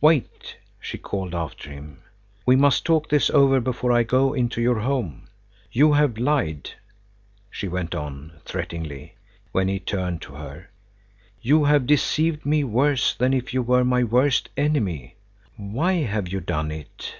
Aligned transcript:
"Wait," 0.00 0.56
she 0.80 0.96
called 0.96 1.34
after 1.34 1.70
him, 1.70 2.00
"we 2.46 2.56
must 2.56 2.86
talk 2.86 3.10
this 3.10 3.28
over 3.28 3.60
before 3.60 3.92
I 3.92 4.02
go 4.02 4.32
into 4.32 4.62
your 4.62 4.80
home. 4.80 5.28
You 5.70 5.92
have 5.92 6.16
lied," 6.16 6.70
she 7.50 7.68
went 7.68 7.94
on, 7.94 8.32
threateningly, 8.46 9.16
when 9.52 9.68
he 9.68 9.78
turned 9.78 10.22
to 10.22 10.36
her. 10.36 10.70
"You 11.42 11.64
have 11.64 11.86
deceived 11.86 12.46
me 12.46 12.64
worse 12.64 13.12
than 13.14 13.34
if 13.34 13.52
you 13.52 13.60
were 13.62 13.84
my 13.84 14.02
worst 14.02 14.48
enemy. 14.56 15.16
Why 15.58 15.96
have 16.04 16.28
you 16.32 16.40
done 16.40 16.70
it?" 16.70 17.14